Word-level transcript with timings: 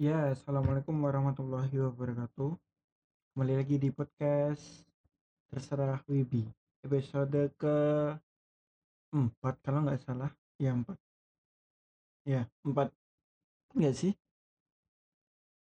Ya, 0.00 0.32
assalamualaikum 0.32 0.96
warahmatullahi 0.96 1.76
wabarakatuh. 1.76 2.56
Kembali 3.36 3.52
lagi 3.52 3.76
di 3.76 3.92
podcast 3.92 4.88
Terserah 5.52 6.00
Wibi, 6.08 6.40
episode 6.80 7.52
ke 7.60 7.76
empat 9.12 9.60
kalau 9.60 9.84
nggak 9.84 10.00
salah. 10.00 10.32
Ya 10.56 10.72
empat. 10.72 10.96
Ya 12.24 12.48
empat. 12.64 12.88
Nggak 13.76 13.92
sih? 13.92 14.16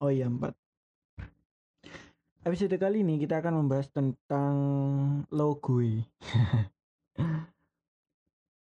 Oh 0.01 0.09
iya 0.09 0.33
empat. 0.33 0.57
Episode 2.49 2.81
kali 2.81 3.05
ini 3.05 3.21
kita 3.21 3.45
akan 3.45 3.61
membahas 3.61 3.93
tentang 3.93 4.57
logo. 5.29 5.85
uh, 5.85 6.01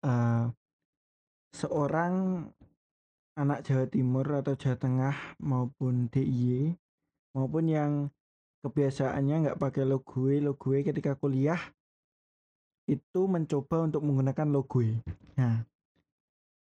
seorang 1.63 2.51
anak 3.33 3.65
Jawa 3.65 3.85
Timur 3.89 4.25
atau 4.29 4.53
Jawa 4.53 4.77
Tengah 4.77 5.15
maupun 5.41 6.09
DIY 6.09 6.77
maupun 7.33 7.65
yang 7.65 7.91
kebiasaannya 8.61 9.35
nggak 9.49 9.59
pakai 9.59 9.83
logo 9.83 10.29
logo 10.29 10.69
ketika 10.71 11.17
kuliah 11.17 11.59
itu 12.85 13.21
mencoba 13.25 13.89
untuk 13.89 14.05
menggunakan 14.05 14.47
logo 14.47 14.85
nah 15.33 15.65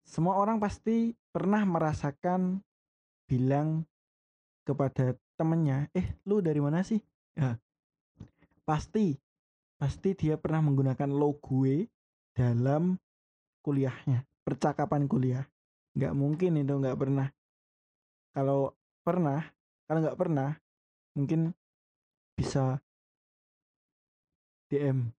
semua 0.05 0.37
orang 0.41 0.57
pasti 0.57 1.13
pernah 1.29 1.61
merasakan 1.65 2.61
bilang 3.29 3.85
kepada 4.65 5.13
temennya 5.37 5.85
eh 5.93 6.17
lu 6.25 6.41
dari 6.41 6.57
mana 6.57 6.81
sih? 6.81 6.97
Ya 7.37 7.61
pasti 8.69 9.17
pasti 9.81 10.13
dia 10.13 10.37
pernah 10.37 10.61
menggunakan 10.61 11.09
logo 11.09 11.65
dalam 12.37 13.01
kuliahnya 13.65 14.21
percakapan 14.45 15.09
kuliah 15.09 15.49
nggak 15.99 16.15
mungkin 16.15 16.55
itu 16.63 16.73
nggak 16.79 16.95
pernah. 16.95 17.27
Kalau 18.31 18.71
pernah 19.03 19.43
kalau 19.83 19.99
nggak 19.99 20.19
pernah 20.19 20.55
mungkin 21.17 21.51
bisa 22.39 22.79
DM 24.71 25.11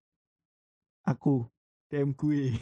aku 1.05 1.45
DM 1.93 2.17
gue. 2.17 2.45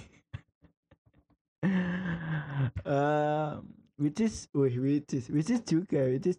Uh, 2.86 3.58
which 3.98 4.22
is 4.22 4.46
wih 4.54 4.78
which 4.78 5.10
is 5.10 5.26
which 5.26 5.50
is 5.50 5.58
juga 5.66 6.06
which 6.06 6.30
is 6.30 6.38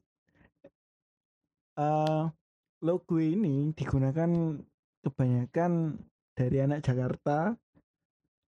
uh, 1.76 2.32
logo 2.80 3.20
ini 3.20 3.76
digunakan 3.76 4.60
kebanyakan 5.04 6.00
dari 6.36 6.58
anak 6.64 6.88
Jakarta 6.88 7.52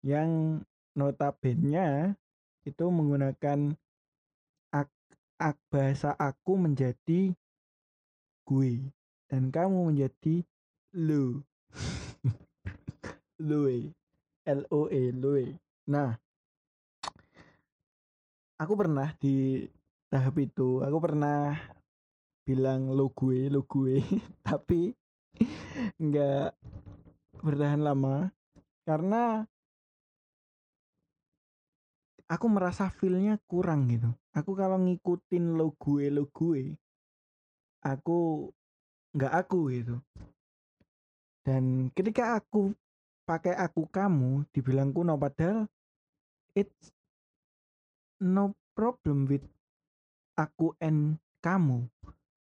yang 0.06 0.62
notabene 0.94 2.14
itu 2.64 2.84
menggunakan 2.88 3.74
ak, 4.70 4.90
ak 5.40 5.56
bahasa 5.72 6.12
aku 6.16 6.60
menjadi 6.60 7.32
gue 8.44 8.72
dan 9.30 9.48
kamu 9.48 9.94
menjadi 9.94 10.42
lu 10.98 11.40
loe 13.48 13.94
l 14.44 14.60
o 14.74 14.90
e 14.90 15.14
loe. 15.14 15.46
Nah 15.86 16.18
aku 18.60 18.72
pernah 18.76 19.14
di 19.16 19.64
tahap 20.10 20.36
itu 20.42 20.82
aku 20.82 20.98
pernah 20.98 21.54
bilang 22.44 22.90
lo 22.90 23.14
gue 23.14 23.46
lo 23.46 23.62
gue 23.64 24.02
tapi 24.48 24.90
nggak 25.96 26.50
bertahan 27.40 27.80
lama 27.80 28.28
karena 28.84 29.46
aku 32.30 32.46
merasa 32.46 32.86
feelnya 32.94 33.42
kurang 33.50 33.90
gitu. 33.90 34.14
Aku 34.30 34.54
kalau 34.54 34.78
ngikutin 34.78 35.58
lo 35.58 35.74
gue 35.74 36.06
lo 36.14 36.30
gue 36.30 36.78
aku 37.82 38.46
nggak 39.18 39.34
aku 39.34 39.58
gitu. 39.74 39.96
Dan 41.42 41.90
ketika 41.90 42.38
aku 42.38 42.70
pakai 43.26 43.58
aku 43.58 43.90
kamu 43.90 44.46
dibilang 44.54 44.94
kuno 44.94 45.18
padahal 45.18 45.66
it's 46.54 46.94
no 48.22 48.54
problem 48.78 49.26
with 49.26 49.42
aku 50.38 50.70
and 50.78 51.18
kamu. 51.42 51.90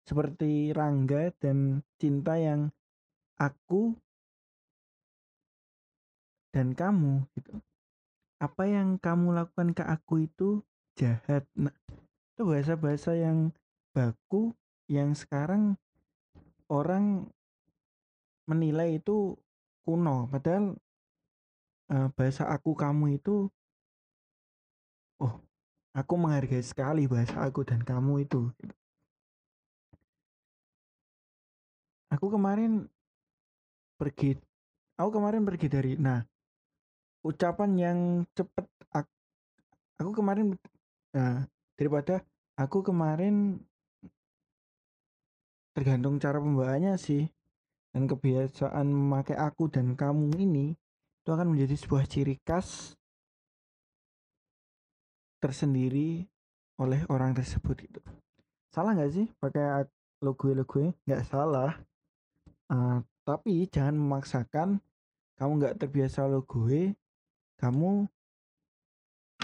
Seperti 0.03 0.75
Rangga 0.75 1.31
dan 1.39 1.83
cinta 1.99 2.35
yang 2.35 2.71
aku 3.39 3.95
dan 6.51 6.73
kamu 6.73 7.27
gitu 7.37 7.59
apa 8.37 8.63
yang 8.69 9.01
kamu 9.01 9.33
lakukan 9.33 9.73
ke 9.73 9.83
aku 9.83 10.29
itu 10.29 10.61
jahat? 10.93 11.45
Nah 11.57 11.73
itu 12.33 12.41
bahasa-bahasa 12.45 13.17
yang 13.17 13.49
baku 13.93 14.53
yang 14.85 15.17
sekarang 15.17 15.75
orang 16.69 17.27
menilai 18.45 19.01
itu 19.01 19.35
kuno. 19.81 20.29
Padahal 20.29 20.77
uh, 21.91 22.07
bahasa 22.13 22.47
aku 22.47 22.75
kamu 22.75 23.19
itu 23.19 23.49
oh 25.23 25.33
aku 25.95 26.13
menghargai 26.13 26.61
sekali 26.61 27.09
bahasa 27.09 27.41
aku 27.41 27.65
dan 27.65 27.81
kamu 27.81 28.27
itu 28.27 28.51
aku 32.13 32.27
kemarin 32.29 32.85
pergi 33.97 34.37
aku 34.95 35.09
kemarin 35.09 35.41
pergi 35.41 35.67
dari 35.67 35.91
nah 35.97 36.21
ucapan 37.27 37.71
yang 37.75 37.99
cepet 38.31 38.65
aku 39.99 40.11
kemarin 40.15 40.55
nah 41.11 41.43
daripada 41.75 42.23
aku 42.55 42.85
kemarin 42.85 43.59
tergantung 45.75 46.17
cara 46.17 46.39
pembawaannya 46.39 46.95
sih 46.95 47.27
dan 47.91 48.07
kebiasaan 48.07 48.87
memakai 48.87 49.35
aku 49.35 49.67
dan 49.67 49.97
kamu 49.97 50.31
ini 50.39 50.73
itu 51.21 51.29
akan 51.29 51.53
menjadi 51.53 51.75
sebuah 51.75 52.07
ciri 52.07 52.39
khas 52.45 52.95
tersendiri 55.43 56.25
oleh 56.79 57.01
orang 57.11 57.33
tersebut 57.33 57.77
itu 57.83 58.01
salah 58.71 58.93
nggak 58.93 59.11
sih 59.13 59.27
pakai 59.41 59.89
logo 60.21 60.53
logo 60.53 60.93
nggak 61.05 61.23
salah. 61.25 61.77
Uh, 62.67 62.99
tapi 63.23 63.65
jangan 63.71 63.95
memaksakan 63.95 64.69
kamu 65.39 65.51
nggak 65.61 65.77
terbiasa 65.79 66.27
logo 66.27 66.67
kamu 67.57 68.05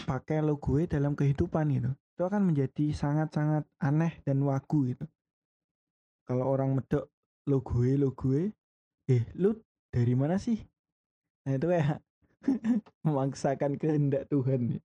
pakai 0.06 0.42
logo 0.42 0.82
dalam 0.86 1.14
kehidupan 1.14 1.66
gitu. 1.74 1.92
Itu 2.14 2.22
akan 2.30 2.54
menjadi 2.54 2.94
sangat-sangat 2.94 3.66
aneh 3.82 4.22
dan 4.26 4.42
wagu 4.46 4.94
gitu. 4.94 5.06
Kalau 6.30 6.46
orang 6.48 6.78
medok 6.78 7.10
logo 7.50 7.84
logo 7.84 8.32
eh 9.10 9.24
lu 9.36 9.58
dari 9.92 10.14
mana 10.16 10.40
sih? 10.40 10.62
Nah 11.44 11.58
itu 11.58 11.68
kayak 11.68 12.00
memaksakan 13.06 13.76
kehendak 13.76 14.30
Tuhan 14.32 14.80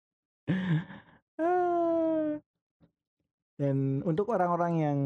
dan 3.59 4.07
untuk 4.07 4.31
orang-orang 4.31 4.73
yang 4.79 4.99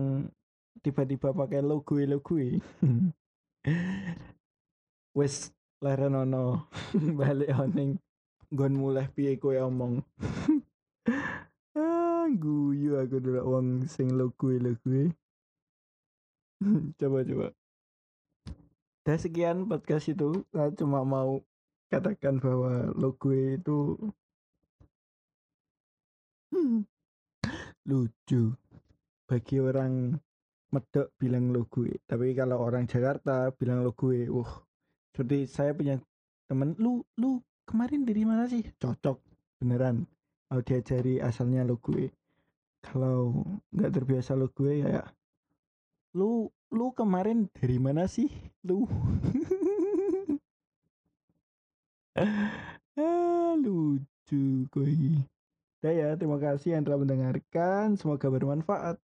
tiba-tiba 0.84 1.32
pakai 1.32 1.64
logo 1.64 1.96
logo 2.04 2.36
wes 5.18 5.56
lerenono 5.80 6.68
balik 7.18 7.48
oning 7.56 7.96
gon 8.52 8.74
mulai 8.76 9.08
piye 9.08 9.40
kowe 9.40 9.56
omong? 9.56 10.04
Ah 11.72 12.28
guyu 12.28 13.00
aku 13.00 13.16
dulu 13.18 13.40
uang 13.42 13.88
sing 13.88 14.12
lo 14.12 14.30
kue 14.36 14.60
lo 14.60 14.76
kue 14.84 15.08
coba 17.00 17.24
coba. 17.26 17.48
Dan 19.02 19.16
sekian 19.18 19.66
podcast 19.66 20.06
itu. 20.12 20.46
Saya 20.54 20.70
cuma 20.78 21.02
mau 21.02 21.42
katakan 21.90 22.38
bahwa 22.38 22.92
lo 22.94 23.16
kue 23.18 23.58
itu 23.58 23.98
lucu. 27.88 28.54
Bagi 29.26 29.56
orang 29.58 30.20
medok 30.72 31.12
bilang 31.20 31.52
lo 31.52 31.68
gue 31.68 32.00
tapi 32.08 32.32
kalau 32.32 32.64
orang 32.64 32.88
Jakarta 32.88 33.52
bilang 33.56 33.82
lo 33.84 33.96
gue 33.96 34.28
wah. 34.28 34.62
Seperti 35.12 35.44
saya 35.48 35.76
punya 35.76 36.00
temen 36.48 36.76
lu 36.80 37.04
lu 37.20 37.40
kemarin 37.68 38.02
dari 38.06 38.22
mana 38.26 38.44
sih 38.50 38.62
cocok 38.78 39.18
beneran 39.62 40.06
mau 40.50 40.60
diajari 40.60 41.22
asalnya 41.22 41.64
lo 41.64 41.78
gue 41.78 42.10
kalau 42.82 43.46
nggak 43.72 43.92
terbiasa 43.94 44.36
lo 44.36 44.50
gue 44.52 44.82
ya 44.84 45.02
lu 46.18 46.50
lu 46.72 46.92
kemarin 46.92 47.48
dari 47.54 47.78
mana 47.80 48.04
sih 48.10 48.28
lu 48.66 48.84
ah, 53.00 53.52
lucu 53.56 54.68
koi 54.68 55.24
Udah 55.82 55.98
ya, 55.98 56.14
terima 56.14 56.38
kasih 56.38 56.78
yang 56.78 56.86
telah 56.86 57.02
mendengarkan. 57.02 57.98
Semoga 57.98 58.30
bermanfaat. 58.30 59.02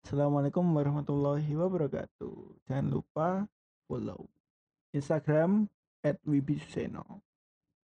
Assalamualaikum 0.00 0.64
warahmatullahi 0.64 1.52
wabarakatuh. 1.52 2.56
Jangan 2.64 2.88
lupa 2.88 3.44
follow 3.84 4.24
Instagram 4.96 5.68
at. 6.00 6.16